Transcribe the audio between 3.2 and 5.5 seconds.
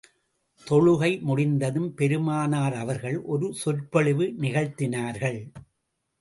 ஒரு சொற்பொழிவு நிகழ்த்தினார்கள்.